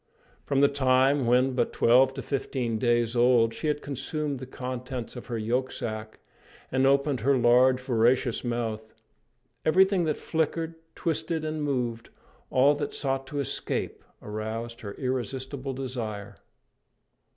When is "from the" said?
0.47-0.67